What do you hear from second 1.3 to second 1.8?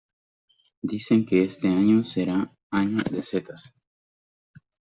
este